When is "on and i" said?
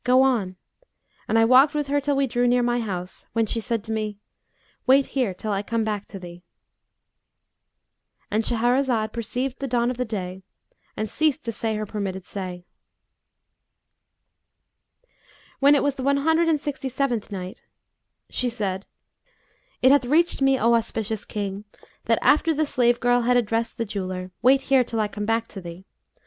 0.23-1.45